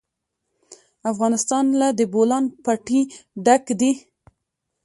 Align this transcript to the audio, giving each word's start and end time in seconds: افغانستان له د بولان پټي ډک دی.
افغانستان 1.11 1.65
له 1.79 1.87
د 1.99 2.01
بولان 2.13 2.45
پټي 2.63 3.01
ډک 3.45 3.63
دی. 3.79 3.91